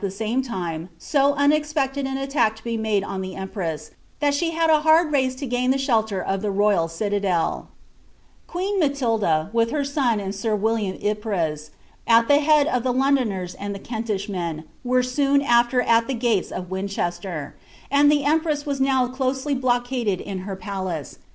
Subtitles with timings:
[0.03, 4.67] th« same time, so unexpecied an attack to be made on the emptn«,lte she had
[4.67, 7.67] a hani race to gain the shelter of the royal citadd.* ^uecn
[8.49, 11.69] Klaiilda, with her son and »ir William Ypres,
[12.07, 16.65] at the he«J cf Ihe Londoners and the Kentishmen, were soon aAerat the gates uf
[16.65, 17.55] ftW Chester;
[17.91, 21.13] and the empress was now bo cJusely blockaded in her palwt 'TjTrelL *Uslin*buT7.
[21.13, 21.17] Gerrue.